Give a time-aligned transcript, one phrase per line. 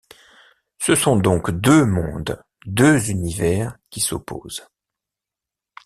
[0.79, 4.65] Ce sont donc deux mondes, deux univers qui s'opposent.